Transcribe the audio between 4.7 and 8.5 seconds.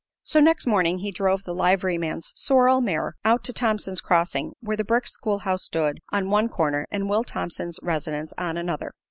the brick school house stood on one corner and Will Thompson's residence